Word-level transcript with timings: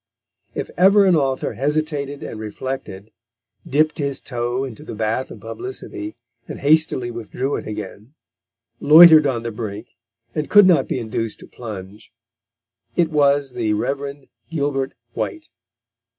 If 0.55 0.71
ever 0.77 1.05
an 1.05 1.15
author 1.15 1.53
hesitated 1.53 2.23
and 2.23 2.39
reflected, 2.39 3.11
dipped 3.67 3.99
his 3.99 4.19
toe 4.19 4.63
into 4.63 4.81
the 4.83 4.95
bath 4.95 5.29
of 5.29 5.41
publicity, 5.41 6.15
and 6.47 6.57
hastily 6.57 7.11
withdrew 7.11 7.55
it 7.57 7.67
again, 7.67 8.15
loitered 8.79 9.27
on 9.27 9.43
the 9.43 9.51
brink 9.51 9.89
and 10.33 10.49
could 10.49 10.65
not 10.65 10.87
be 10.87 10.97
induced 10.97 11.37
to 11.41 11.47
plunge, 11.47 12.11
it 12.95 13.11
was 13.11 13.53
the 13.53 13.73
Rev. 13.73 14.25
Gilbert 14.49 14.93
White. 15.13 15.49